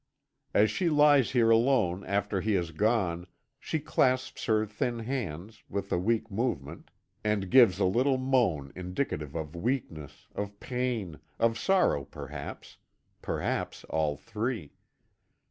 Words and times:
As 0.55 0.71
she 0.71 0.89
lies 0.89 1.29
here 1.29 1.51
alone 1.51 2.03
after 2.07 2.41
he 2.41 2.53
has 2.53 2.71
gone, 2.71 3.27
she 3.59 3.79
clasps 3.79 4.45
her 4.45 4.65
thin 4.65 4.97
hands, 4.97 5.63
with 5.69 5.91
a 5.91 5.99
weak 5.99 6.31
movement, 6.31 6.89
and 7.23 7.51
gives 7.51 7.77
a 7.77 7.85
little 7.85 8.17
moan 8.17 8.73
indicative 8.75 9.35
of 9.35 9.55
weakness, 9.55 10.25
of 10.33 10.59
pain, 10.59 11.19
of 11.37 11.55
sorrow 11.55 12.03
perhaps 12.03 12.77
perhaps 13.21 13.83
all 13.91 14.17
three. 14.17 14.73